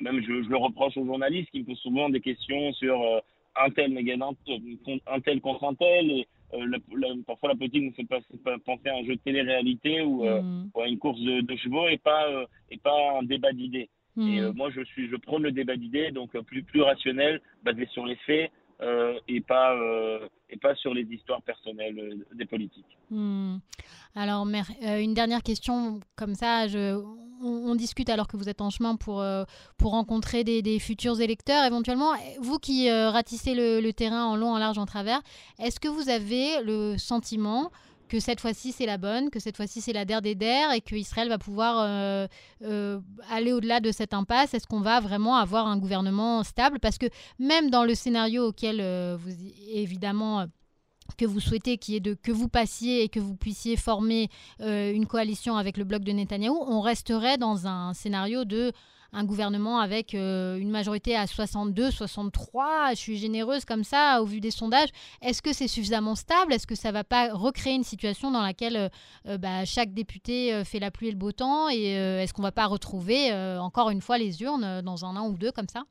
même 0.00 0.20
je, 0.20 0.42
je, 0.42 0.48
le 0.48 0.56
reproche 0.56 0.96
aux 0.96 1.04
journalistes 1.04 1.50
qui 1.50 1.60
me 1.60 1.64
posent 1.64 1.78
souvent 1.78 2.08
des 2.08 2.20
questions 2.20 2.72
sur 2.74 2.96
un 3.56 3.70
tel 3.70 3.96
un 5.06 5.20
tel 5.20 5.40
contre 5.40 5.64
un 5.64 5.74
tel 5.74 6.10
et 6.10 6.28
euh, 6.54 6.78
parfois 7.26 7.50
la 7.50 7.54
politique 7.54 7.82
nous 7.82 7.94
fait 7.94 8.58
penser 8.64 8.88
à 8.88 8.96
un 8.96 9.04
jeu 9.04 9.16
de 9.16 9.20
télé-réalité 9.20 10.02
ou, 10.02 10.26
euh, 10.26 10.42
mm. 10.42 10.70
à 10.82 10.86
une 10.86 10.98
course 10.98 11.20
de, 11.20 11.56
chevaux 11.56 11.88
et 11.88 11.98
pas, 11.98 12.28
euh, 12.28 12.46
et 12.70 12.76
pas 12.76 13.18
un 13.18 13.22
débat 13.22 13.52
d'idées. 13.52 13.88
Et 14.18 14.40
mm. 14.40 14.52
moi, 14.54 14.70
je, 14.70 14.82
suis, 14.84 15.08
je 15.08 15.16
prône 15.16 15.42
le 15.42 15.52
débat 15.52 15.76
d'idées, 15.76 16.10
donc 16.10 16.36
plus, 16.42 16.62
plus 16.62 16.82
rationnel, 16.82 17.40
basé 17.62 17.86
sur 17.86 18.04
les 18.04 18.16
faits, 18.16 18.50
et, 19.28 19.40
pas, 19.40 19.76
et 20.50 20.56
pas 20.56 20.74
sur 20.74 20.94
les 20.94 21.02
histoires 21.02 21.42
personnelles 21.42 22.24
des 22.32 22.46
politiques. 22.46 22.98
Mm. 23.10 23.58
Alors, 24.14 24.46
une 24.82 25.14
dernière 25.14 25.42
question 25.42 26.00
comme 26.16 26.34
ça. 26.34 26.66
On, 27.44 27.74
discute 27.74 28.08
alors 28.08 28.28
que 28.28 28.36
vous 28.36 28.48
êtes 28.48 28.60
en 28.60 28.70
chemin 28.70 28.94
pour, 28.94 29.20
euh, 29.20 29.44
pour 29.76 29.90
rencontrer 29.92 30.44
des, 30.44 30.78
futurs 30.78 31.20
électeurs 31.20 31.64
éventuellement. 31.64 32.12
Vous 32.40 32.58
qui 32.58 32.88
euh, 32.88 33.10
ratissez 33.10 33.54
le, 33.54 33.90
terrain 33.92 34.26
en 34.26 34.36
long, 34.36 34.52
en 34.52 34.58
large, 34.58 34.78
en 34.78 34.86
travers, 34.86 35.20
est-ce 35.58 35.80
que 35.80 35.88
vous 35.88 36.08
avez 36.08 36.62
le 36.62 36.96
sentiment 36.98 37.72
que 38.12 38.20
cette 38.20 38.40
fois-ci 38.40 38.72
c'est 38.72 38.84
la 38.84 38.98
bonne, 38.98 39.30
que 39.30 39.40
cette 39.40 39.56
fois-ci 39.56 39.80
c'est 39.80 39.94
la 39.94 40.04
der 40.04 40.20
des 40.20 40.34
der 40.34 40.70
et 40.72 40.82
que 40.82 40.94
Israël 40.94 41.30
va 41.30 41.38
pouvoir 41.38 41.76
euh, 41.80 43.00
aller 43.30 43.54
au-delà 43.54 43.80
de 43.80 43.90
cette 43.90 44.12
impasse. 44.12 44.52
Est-ce 44.52 44.66
qu'on 44.66 44.82
va 44.82 45.00
vraiment 45.00 45.36
avoir 45.36 45.66
un 45.66 45.78
gouvernement 45.78 46.42
stable? 46.42 46.78
Parce 46.78 46.98
que 46.98 47.06
même 47.38 47.70
dans 47.70 47.84
le 47.84 47.94
scénario 47.94 48.48
auquel 48.48 48.82
vous 49.16 49.30
évidemment 49.72 50.44
que 51.16 51.24
vous 51.24 51.40
souhaitez, 51.40 51.78
qui 51.78 51.96
est 51.96 52.00
de 52.00 52.12
que 52.12 52.32
vous 52.32 52.48
passiez 52.48 53.02
et 53.02 53.08
que 53.08 53.18
vous 53.20 53.34
puissiez 53.34 53.76
former 53.76 54.28
euh, 54.60 54.92
une 54.92 55.06
coalition 55.06 55.56
avec 55.56 55.78
le 55.78 55.84
bloc 55.84 56.04
de 56.04 56.12
Netanyahou, 56.12 56.58
on 56.66 56.80
resterait 56.82 57.38
dans 57.38 57.66
un 57.66 57.94
scénario 57.94 58.44
de 58.44 58.72
un 59.12 59.24
gouvernement 59.24 59.78
avec 59.78 60.14
euh, 60.14 60.56
une 60.56 60.70
majorité 60.70 61.16
à 61.16 61.26
62, 61.26 61.90
63. 61.90 62.90
Je 62.90 62.96
suis 62.96 63.16
généreuse 63.18 63.64
comme 63.64 63.84
ça 63.84 64.22
au 64.22 64.24
vu 64.24 64.40
des 64.40 64.50
sondages. 64.50 64.88
Est-ce 65.20 65.42
que 65.42 65.52
c'est 65.52 65.68
suffisamment 65.68 66.14
stable? 66.14 66.52
Est-ce 66.52 66.66
que 66.66 66.74
ça 66.74 66.92
va 66.92 67.04
pas 67.04 67.32
recréer 67.32 67.74
une 67.74 67.84
situation 67.84 68.30
dans 68.30 68.42
laquelle 68.42 68.90
euh, 69.26 69.38
bah, 69.38 69.64
chaque 69.64 69.92
député 69.92 70.62
fait 70.64 70.78
la 70.78 70.90
pluie 70.90 71.08
et 71.08 71.12
le 71.12 71.16
beau 71.16 71.32
temps? 71.32 71.68
Et 71.70 71.92
est-ce 71.92 72.32
qu'on 72.32 72.42
va 72.42 72.52
pas 72.52 72.66
retrouver 72.66 73.32
encore 73.58 73.90
une 73.90 74.00
fois 74.00 74.18
les 74.18 74.42
urnes 74.42 74.80
dans 74.82 75.04
un 75.04 75.16
an 75.16 75.28
ou 75.28 75.36
deux 75.36 75.52
comme 75.52 75.68
ça? 75.68 75.84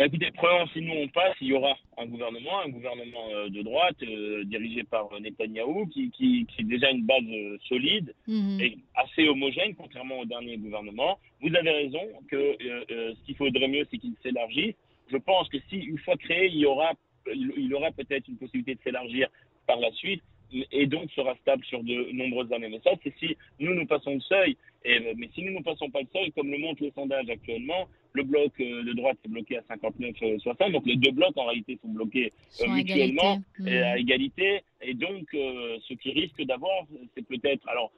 Écoutez, 0.00 0.30
premièrement, 0.32 0.66
si 0.72 0.80
nous 0.80 0.92
on 0.92 1.08
passe, 1.08 1.36
il 1.40 1.48
y 1.48 1.52
aura 1.52 1.76
un 1.98 2.06
gouvernement, 2.06 2.60
un 2.64 2.68
gouvernement 2.68 3.28
euh, 3.32 3.48
de 3.48 3.62
droite 3.62 3.96
euh, 4.02 4.44
dirigé 4.44 4.82
par 4.84 5.08
Netanyahou, 5.20 5.86
qui, 5.86 6.10
qui, 6.10 6.46
qui 6.46 6.62
est 6.62 6.64
déjà 6.64 6.90
une 6.90 7.04
base 7.04 7.22
euh, 7.28 7.58
solide 7.68 8.14
mhm. 8.26 8.60
et 8.60 8.78
assez 8.96 9.28
homogène, 9.28 9.74
contrairement 9.74 10.20
au 10.20 10.24
dernier 10.24 10.56
gouvernement. 10.56 11.18
Vous 11.40 11.54
avez 11.54 11.70
raison 11.70 12.00
que 12.28 12.56
ce 12.58 13.24
qu'il 13.26 13.36
faudrait 13.36 13.68
mieux, 13.68 13.86
c'est 13.90 13.98
qu'il 13.98 14.14
s'élargisse. 14.22 14.74
Je 15.10 15.16
pense 15.18 15.48
que 15.48 15.58
si 15.68 15.76
une 15.76 15.98
fois 15.98 16.16
créé, 16.16 16.46
il 16.46 16.58
y 16.58 16.66
aura, 16.66 16.92
il, 17.32 17.72
aura 17.74 17.90
peut-être 17.92 18.26
une 18.28 18.38
possibilité 18.38 18.74
de 18.74 18.80
s'élargir 18.82 19.28
par 19.66 19.78
la 19.78 19.92
suite 19.92 20.22
et 20.70 20.86
donc 20.86 21.10
sera 21.12 21.34
stable 21.36 21.64
sur 21.64 21.82
de 21.82 22.12
nombreuses 22.12 22.52
années. 22.52 22.68
Mais 22.68 22.80
ça, 22.84 22.90
c'est 23.02 23.14
si 23.18 23.36
nous 23.58 23.74
nous 23.74 23.86
passons 23.86 24.14
le 24.14 24.20
seuil. 24.20 24.56
Et, 24.84 25.00
mais 25.16 25.28
si 25.34 25.42
nous 25.42 25.58
ne 25.58 25.62
passons 25.62 25.90
pas 25.90 26.00
le 26.00 26.08
seuil, 26.12 26.30
comme 26.32 26.50
le 26.50 26.58
montre 26.58 26.82
le 26.82 26.90
sondage 26.94 27.28
actuellement, 27.30 27.88
le 28.12 28.22
bloc 28.22 28.52
euh, 28.60 28.84
de 28.84 28.92
droite 28.92 29.18
est 29.24 29.28
bloqué 29.28 29.58
à 29.58 29.62
59-60. 29.62 30.46
Euh, 30.60 30.70
donc 30.70 30.86
les 30.86 30.96
deux 30.96 31.10
blocs, 31.10 31.36
en 31.36 31.46
réalité, 31.46 31.78
sont 31.82 31.88
bloqués 31.88 32.32
euh, 32.60 32.68
mutuellement 32.68 33.42
et 33.66 33.78
à 33.78 33.98
égalité. 33.98 34.62
Et 34.82 34.94
donc, 34.94 35.26
ce 35.32 35.94
qui 35.94 36.12
risque 36.12 36.42
d'avoir, 36.42 36.84
c'est 37.14 37.26
peut-être. 37.26 37.66
Alors, 37.68 37.90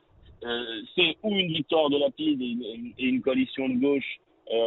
c'est 0.95 1.17
ou 1.23 1.35
une 1.35 1.53
victoire 1.53 1.91
de 1.91 1.99
la 1.99 2.11
PID 2.11 2.41
et 2.99 3.05
une, 3.05 3.21
coalition 3.21 3.69
de 3.69 3.75
gauche 3.75 4.19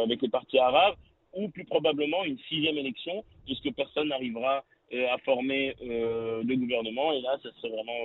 avec 0.04 0.20
les 0.20 0.28
partis 0.28 0.58
arabes, 0.58 0.96
ou 1.32 1.48
plus 1.48 1.64
probablement 1.64 2.24
une 2.24 2.38
sixième 2.48 2.76
élection, 2.76 3.24
puisque 3.46 3.72
personne 3.74 4.08
n'arrivera 4.08 4.64
à 4.92 5.18
former 5.18 5.74
le 5.80 6.54
gouvernement. 6.54 7.12
Et 7.12 7.20
là, 7.20 7.38
ce 7.42 7.50
serait 7.52 7.68
vraiment 7.68 8.00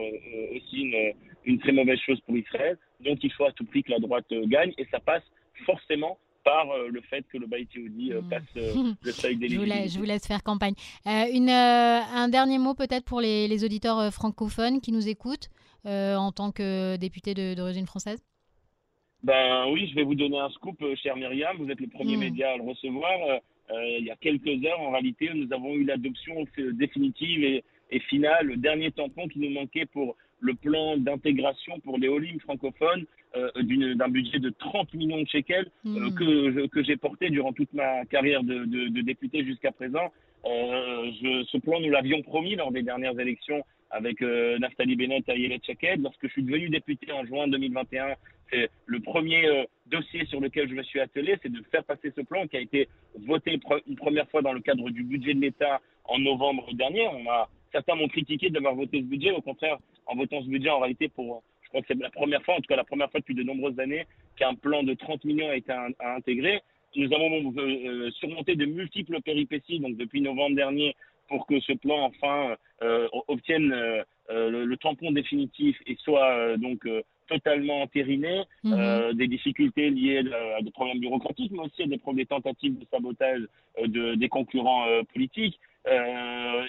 aussi 0.55 0.81
une, 0.81 1.13
une, 1.45 1.59
très 1.59 1.71
mauvaise 1.71 1.99
chose 1.99 2.19
pour 2.21 2.37
Israël. 2.37 2.77
Donc, 2.99 3.23
il 3.23 3.31
faut 3.33 3.45
à 3.45 3.51
tout 3.51 3.65
prix 3.65 3.83
que 3.83 3.91
la 3.91 3.99
droite 3.99 4.25
gagne, 4.29 4.73
et 4.77 4.85
ça 4.91 4.99
passe 4.99 5.23
forcément 5.65 6.17
par 6.45 6.69
euh, 6.71 6.87
le 6.89 7.01
fait 7.01 7.25
que 7.33 7.37
le 7.37 7.47
Baïti 7.47 7.79
euh, 7.79 8.21
hmm. 8.21 8.29
passe 8.29 8.43
euh, 8.55 8.93
le 9.03 9.11
seuil 9.11 9.35
d'éligibilité. 9.35 9.89
Je, 9.89 9.99
vous 9.99 10.05
laisse 10.05 10.25
faire 10.25 10.43
campagne. 10.43 10.75
une, 11.05 11.49
un 11.49 12.29
dernier 12.29 12.59
mot 12.59 12.75
peut-être 12.75 13.03
pour 13.03 13.19
les, 13.19 13.49
les, 13.49 13.65
auditeurs 13.65 14.13
francophones 14.13 14.79
qui 14.79 14.93
nous 14.93 15.09
écoutent 15.09 15.49
en 15.83 16.31
tant 16.31 16.51
que 16.51 16.95
député 16.95 17.33
d'origine 17.55 17.85
française 17.85 18.23
ben 19.23 19.65
oui, 19.71 19.87
je 19.89 19.95
vais 19.95 20.03
vous 20.03 20.13
donner 20.13 20.37
un 20.37 20.49
scoop, 20.51 20.83
chère 21.01 21.15
Myriam. 21.15 21.57
Vous 21.57 21.67
êtes 21.71 21.79
le 21.79 21.87
premier 21.87 22.15
hmm. 22.15 22.19
média 22.19 22.51
à 22.51 22.57
le 22.57 22.63
recevoir. 22.63 23.39
Il 23.71 24.05
y 24.05 24.11
a 24.11 24.15
quelques 24.15 24.63
heures, 24.65 24.79
en 24.79 24.91
réalité, 24.91 25.29
nous 25.33 25.51
avons 25.51 25.73
eu 25.73 25.83
l'adoption 25.83 26.45
définitive 26.57 27.43
et, 27.43 27.63
et, 27.91 27.99
finale, 27.99 28.47
le 28.47 28.57
dernier 28.57 28.91
tampon 28.91 29.27
qui 29.27 29.39
nous 29.39 29.49
manquait 29.49 29.85
pour 29.85 30.15
le 30.39 30.53
plan 30.53 30.97
d'intégration 30.97 31.79
pour 31.79 31.97
les 31.97 32.07
Olim 32.07 32.39
francophones 32.39 33.05
euh, 33.35 33.49
d'un 33.95 34.07
budget 34.07 34.39
de 34.39 34.49
30 34.49 34.93
millions 34.93 35.21
de 35.21 35.27
shekels 35.27 35.69
euh, 35.85 35.89
hmm. 35.89 36.15
que, 36.15 36.67
que 36.67 36.83
j'ai 36.83 36.95
porté 36.95 37.29
durant 37.29 37.51
toute 37.51 37.73
ma 37.73 38.05
carrière 38.05 38.43
de, 38.43 38.65
de, 38.65 39.01
député 39.01 39.43
jusqu'à 39.43 39.71
présent. 39.71 40.11
Euh, 40.45 41.11
je, 41.21 41.43
ce 41.51 41.57
plan, 41.57 41.79
nous 41.79 41.89
l'avions 41.89 42.21
promis 42.21 42.55
lors 42.55 42.71
des 42.71 42.83
dernières 42.83 43.19
élections 43.19 43.63
avec 43.91 44.21
Naftali 44.21 44.95
Bennett 44.95 45.27
et 45.29 45.31
Ayelet 45.31 45.59
Shaked. 45.65 46.01
Lorsque 46.01 46.27
je 46.27 46.31
suis 46.31 46.43
devenu 46.43 46.69
député 46.69 47.11
en 47.11 47.25
juin 47.25 47.47
2021, 47.47 48.15
c'est 48.51 48.69
le 48.85 48.99
premier 48.99 49.67
dossier 49.87 50.25
sur 50.25 50.39
lequel 50.39 50.69
je 50.69 50.75
me 50.75 50.83
suis 50.83 50.99
attelé, 50.99 51.37
c'est 51.41 51.51
de 51.51 51.63
faire 51.71 51.83
passer 51.83 52.11
ce 52.15 52.21
plan 52.21 52.47
qui 52.47 52.57
a 52.57 52.59
été 52.59 52.87
voté 53.25 53.59
une 53.87 53.95
première 53.95 54.29
fois 54.29 54.41
dans 54.41 54.53
le 54.53 54.59
cadre 54.59 54.89
du 54.89 55.03
budget 55.03 55.33
de 55.33 55.41
l'État 55.41 55.81
en 56.05 56.19
novembre 56.19 56.73
dernier. 56.73 57.07
Certains 57.71 57.95
m'ont 57.95 58.07
critiqué 58.07 58.49
d'avoir 58.49 58.75
voté 58.75 58.99
ce 58.99 59.05
budget. 59.05 59.31
Au 59.31 59.41
contraire, 59.41 59.77
en 60.05 60.15
votant 60.15 60.41
ce 60.41 60.47
budget, 60.47 60.69
en 60.69 60.79
réalité, 60.79 61.09
pour 61.09 61.43
je 61.65 61.69
crois 61.69 61.81
que 61.81 61.87
c'est 61.87 61.99
la 61.99 62.11
première 62.11 62.43
fois, 62.43 62.53
en 62.53 62.57
tout 62.57 62.67
cas 62.69 62.75
la 62.75 62.83
première 62.83 63.09
fois 63.11 63.19
depuis 63.19 63.35
de 63.35 63.43
nombreuses 63.43 63.79
années, 63.79 64.05
qu'un 64.37 64.53
plan 64.53 64.83
de 64.83 64.93
30 64.93 65.25
millions 65.25 65.49
a 65.49 65.55
été 65.55 65.73
intégré. 65.99 66.61
Nous 66.95 67.11
avons 67.13 67.53
euh, 67.57 67.61
euh, 67.61 68.11
surmonté 68.11 68.55
de 68.55 68.65
multiples 68.65 69.19
péripéties, 69.21 69.79
donc 69.79 69.97
depuis 69.97 70.21
novembre 70.21 70.55
dernier, 70.55 70.95
pour 71.27 71.45
que 71.47 71.59
ce 71.59 71.73
plan 71.73 72.03
enfin 72.03 72.55
euh, 72.81 73.07
obtienne 73.27 73.73
le, 74.29 74.75
tampon 74.75 75.11
définitif 75.11 75.77
et 75.87 75.95
soit 76.03 76.57
donc 76.57 76.87
totalement 77.27 77.81
entériné, 77.81 78.43
mhm. 78.63 79.13
des 79.13 79.27
difficultés 79.27 79.89
liées 79.89 80.23
à, 80.57 80.61
des 80.61 80.71
problèmes 80.71 80.99
bureaucratiques, 80.99 81.51
mais 81.51 81.59
aussi 81.59 81.83
à 81.83 81.87
des, 81.87 81.99
des 82.13 82.25
tentatives 82.25 82.77
de 82.77 82.85
sabotage 82.91 83.41
de, 83.83 84.15
des 84.15 84.29
concurrents 84.29 84.85
politiques. 85.13 85.59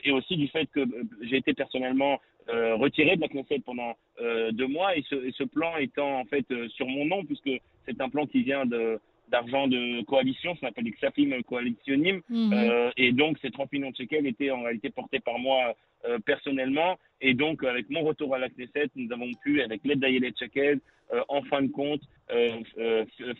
et 0.05 0.13
aussi 0.13 0.37
du 0.37 0.49
fait 0.49 0.67
que 0.67 0.81
j'ai 1.23 1.37
été 1.37 1.53
personnellement 1.55 2.21
euh, 2.49 2.77
retiré 2.77 3.17
de 3.17 3.21
la 3.21 3.29
Knesset 3.29 3.59
pendant 3.65 3.97
euh, 4.21 4.53
deux 4.53 4.69
mois 4.69 4.97
et 4.97 5.05
ce, 5.11 5.17
et 5.17 5.33
ce, 5.33 5.43
plan 5.43 5.77
étant 5.79 6.21
en 6.21 6.25
fait 6.27 6.45
euh, 6.53 6.69
sur 6.69 6.87
mon 6.87 7.05
nom 7.05 7.25
puisque 7.25 7.51
c'est 7.85 8.01
un 8.01 8.09
plan 8.09 8.25
qui 8.25 8.45
vient 8.45 8.65
de 8.65 9.01
d'argent 9.29 9.67
de 9.67 10.03
coalition, 10.05 10.55
ça 10.57 10.69
s'appelle 10.69 10.91
Xafim 10.91 11.43
Coalitionnim, 11.43 12.21
mhm. 12.29 12.53
euh, 12.53 12.91
et 12.97 13.13
donc 13.13 13.39
ces 13.41 13.51
30 13.51 13.73
millions 13.73 13.91
de 13.91 13.97
shekels 13.97 14.27
étaient 14.27 14.51
en 14.51 14.63
réalité 14.63 14.91
portés 14.91 15.21
par 15.21 15.39
moi 15.39 15.75
euh, 16.05 16.19
personnellement, 16.21 16.97
et 17.21 17.35
donc 17.35 17.65
avec 17.65 17.91
mon 17.91 18.03
retour 18.03 18.35
à 18.35 18.39
la 18.39 18.49
Knesset, 18.49 18.91
nous 18.95 19.13
avons 19.13 19.31
pu, 19.43 19.63
avec 19.63 19.81
l'aide 19.85 20.01
d'Ayelet 20.01 20.33
Shekel, 20.39 20.81
euh, 21.13 21.21
en 21.29 21.43
fin 21.43 21.63
de 21.63 21.69
compte, 21.69 22.03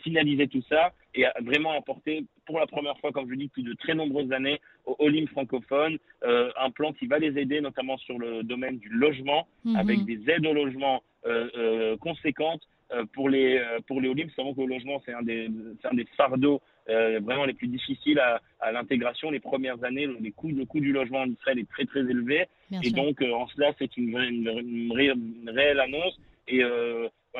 finaliser 0.03 0.47
tout 0.47 0.63
ça 0.69 0.93
et 1.13 1.25
vraiment 1.41 1.73
apporter 1.77 2.23
pour 2.45 2.57
la 2.59 2.67
première 2.67 2.97
fois, 2.99 3.11
comme 3.11 3.29
je 3.29 3.35
dis, 3.35 3.47
depuis 3.47 3.63
de 3.63 3.73
très 3.73 3.93
nombreuses 3.93 4.31
années, 4.31 4.61
aux 4.85 4.95
Olim 4.99 5.27
francophones, 5.27 5.97
un 6.23 6.71
plan 6.71 6.93
qui 6.93 7.05
va 7.05 7.19
les 7.19 7.37
aider, 7.37 7.59
notamment 7.59 7.97
sur 7.97 8.17
le 8.17 8.43
domaine 8.43 8.77
du 8.77 8.87
logement, 8.87 9.45
mhm. 9.65 9.75
avec 9.75 10.05
des 10.05 10.21
aides 10.29 10.45
au 10.45 10.53
logement 10.53 11.03
conséquentes, 11.99 12.61
pour 13.13 13.29
les 13.29 13.61
pour 13.87 14.01
les 14.01 14.09
Olympiques, 14.09 14.35
savons 14.35 14.53
que 14.53 14.61
le 14.61 14.67
logement 14.67 15.01
c'est 15.05 15.13
un 15.13 15.21
des 15.21 15.49
c'est 15.81 15.87
un 15.87 15.93
des 15.93 16.05
fardeaux 16.15 16.61
vraiment 16.87 17.45
les 17.45 17.53
plus 17.53 17.67
difficiles 17.67 18.19
à, 18.19 18.41
à 18.61 18.71
l'intégration. 18.71 19.29
Les 19.29 19.41
premières 19.41 19.83
années, 19.83 20.07
les 20.21 20.31
coûts, 20.31 20.49
le 20.49 20.65
coût 20.65 20.79
du 20.79 20.93
logement 20.93 21.19
en 21.19 21.29
Israël 21.29 21.59
est 21.59 21.69
très 21.69 21.85
très 21.85 21.99
élevé. 21.99 22.45
et 22.81 22.91
donc, 22.91 23.21
en 23.21 23.45
cela, 23.47 23.73
c'est 23.77 23.97
une, 23.97 24.17
une, 24.17 24.91
réelle 24.93 25.79
annonce. 25.81 26.17
Et 26.47 26.61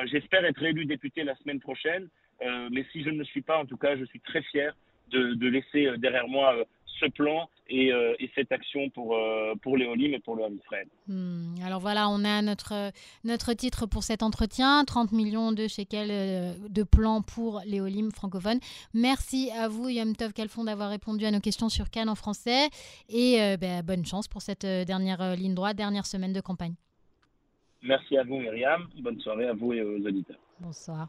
j'espère 0.04 0.44
être 0.44 0.62
élu 0.62 0.84
député 0.84 1.24
la 1.24 1.34
semaine 1.36 1.60
prochaine. 1.60 2.08
mais 2.70 2.84
si 2.92 3.02
je 3.02 3.08
ne 3.08 3.18
le 3.18 3.24
suis 3.24 3.40
pas, 3.40 3.58
en 3.58 3.64
tout 3.64 3.78
cas, 3.78 3.96
je 3.96 4.04
suis 4.04 4.20
très 4.20 4.42
fier 4.42 4.76
de, 5.10 5.32
de 5.32 5.48
laisser 5.48 5.96
derrière 5.96 6.28
moi 6.28 6.54
ce 6.98 7.06
plan 7.06 7.48
et, 7.68 7.92
euh, 7.92 8.14
et, 8.18 8.30
cette 8.34 8.50
action 8.50 8.88
pour, 8.90 9.14
euh, 9.14 9.54
pour 9.62 9.76
les 9.76 9.86
Olim 9.86 10.14
et 10.14 10.18
pour 10.20 10.36
le 10.36 10.42
Israël. 10.56 10.88
Hmm. 11.06 11.54
alors 11.64 11.80
voilà, 11.80 12.08
on 12.08 12.24
a 12.24 12.42
notre, 12.42 12.92
notre 13.24 13.52
titre 13.52 13.86
pour 13.86 14.02
cet 14.02 14.22
entretien 14.22 14.84
30 14.84 15.12
millions 15.12 15.52
de 15.52 15.68
shekels 15.68 16.10
euh, 16.10 16.54
de 16.68 16.82
plans 16.82 17.22
pour 17.22 17.60
les 17.66 17.80
Olim 17.80 18.10
francophones. 18.10 18.60
Merci 18.94 19.50
à 19.50 19.68
vous, 19.68 19.88
Yom 19.88 20.16
Tov 20.16 20.32
Kalfon, 20.32 20.64
d'avoir 20.64 20.90
répondu 20.90 21.24
à 21.24 21.30
nos 21.30 21.40
questions 21.40 21.68
sur 21.68 21.90
Cannes 21.90 22.08
en 22.08 22.14
français 22.14 22.68
et 23.08 23.38
ben, 23.60 23.82
bonne 23.82 24.04
chance 24.04 24.28
pour 24.28 24.42
cette 24.42 24.64
dernière 24.64 25.36
ligne 25.36 25.54
droite, 25.54 25.76
dernière 25.76 26.06
semaine 26.06 26.32
de 26.32 26.40
campagne. 26.40 26.74
Merci 27.82 28.16
à 28.16 28.24
vous, 28.24 28.38
Myriam. 28.38 28.88
Bonne 29.00 29.20
soirée 29.20 29.46
à 29.46 29.52
vous 29.52 29.72
et 29.72 29.82
aux 29.82 30.04
auditeurs. 30.06 30.38
Bonsoir. 30.60 31.08